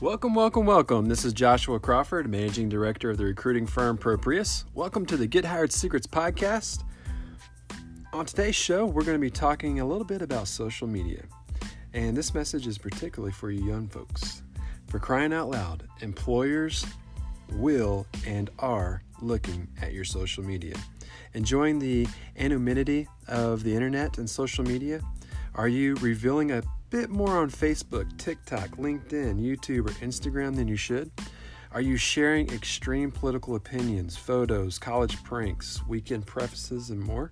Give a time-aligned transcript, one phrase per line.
[0.00, 1.08] Welcome, welcome, welcome.
[1.10, 4.64] This is Joshua Crawford, Managing Director of the recruiting firm Proprius.
[4.72, 6.84] Welcome to the Get Hired Secrets podcast.
[8.14, 11.24] On today's show, we're going to be talking a little bit about social media.
[11.92, 14.42] And this message is particularly for you young folks.
[14.86, 16.86] For crying out loud, employers
[17.52, 20.76] will and are looking at your social media.
[21.34, 22.08] Enjoying the
[22.38, 25.02] anonymity of the internet and social media?
[25.56, 30.76] Are you revealing a bit more on Facebook, TikTok, LinkedIn, YouTube, or Instagram than you
[30.76, 31.10] should?
[31.72, 37.30] Are you sharing extreme political opinions, photos, college pranks, weekend prefaces, and more?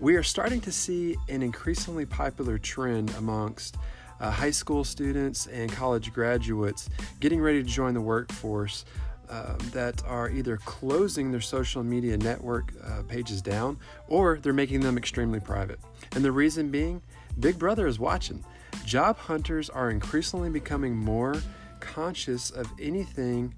[0.00, 3.78] We are starting to see an increasingly popular trend amongst
[4.20, 6.90] uh, high school students and college graduates
[7.20, 8.84] getting ready to join the workforce
[9.30, 13.78] uh, that are either closing their social media network uh, pages down
[14.08, 15.80] or they're making them extremely private.
[16.14, 17.00] And the reason being,
[17.38, 18.44] Big Brother is watching.
[18.84, 21.36] Job hunters are increasingly becoming more
[21.80, 23.54] conscious of anything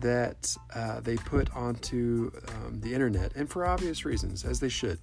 [0.00, 4.98] that uh, they put onto um, the internet, and for obvious reasons, as they should.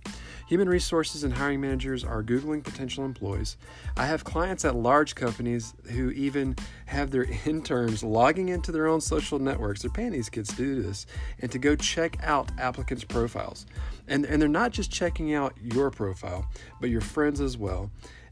[0.47, 3.58] Human resources and hiring managers are Googling potential employees.
[3.97, 6.55] I have clients at large companies who even
[6.86, 9.81] have their interns logging into their own social networks.
[9.81, 11.05] They're paying these kids to do this
[11.42, 13.66] and to go check out applicants' profiles.
[14.08, 16.45] And, and they're not just checking out your profile,
[16.80, 17.92] but your friends as well.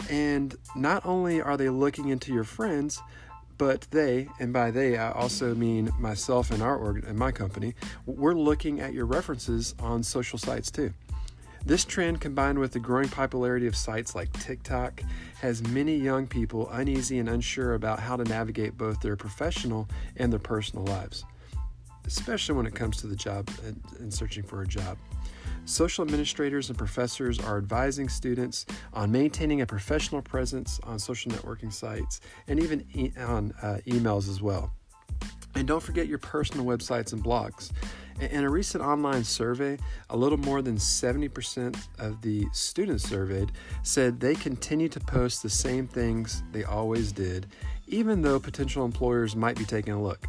[0.09, 3.01] And not only are they looking into your friends,
[3.57, 7.75] but they, and by they I also mean myself and our org- and my company,
[8.05, 10.93] we're looking at your references on social sites too.
[11.65, 15.01] This trend, combined with the growing popularity of sites like TikTok,
[15.39, 20.31] has many young people uneasy and unsure about how to navigate both their professional and
[20.31, 21.23] their personal lives,
[22.05, 23.49] especially when it comes to the job
[23.99, 24.97] and searching for a job.
[25.65, 31.71] Social administrators and professors are advising students on maintaining a professional presence on social networking
[31.71, 34.73] sites and even e- on uh, emails as well.
[35.55, 37.71] And don't forget your personal websites and blogs.
[38.19, 39.77] In a recent online survey,
[40.09, 43.51] a little more than 70% of the students surveyed
[43.83, 47.47] said they continue to post the same things they always did,
[47.87, 50.27] even though potential employers might be taking a look.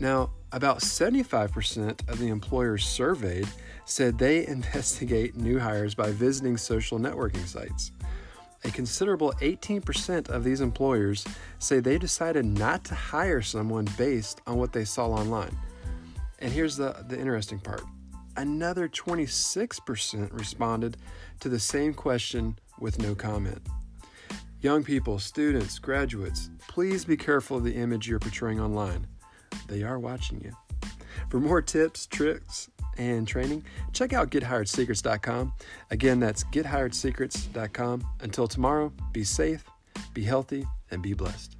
[0.00, 3.48] Now, about 75% of the employers surveyed
[3.84, 7.92] said they investigate new hires by visiting social networking sites.
[8.64, 11.24] A considerable 18% of these employers
[11.58, 15.56] say they decided not to hire someone based on what they saw online.
[16.40, 17.82] And here's the, the interesting part
[18.36, 20.96] another 26% responded
[21.40, 23.60] to the same question with no comment.
[24.60, 29.06] Young people, students, graduates, please be careful of the image you're portraying online.
[29.68, 30.52] They are watching you.
[31.30, 35.52] For more tips, tricks, and training, check out gethiredsecrets.com.
[35.90, 38.06] Again, that's gethiredsecrets.com.
[38.20, 39.64] Until tomorrow, be safe,
[40.14, 41.57] be healthy, and be blessed.